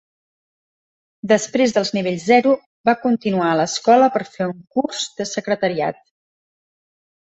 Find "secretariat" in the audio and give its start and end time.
5.39-6.07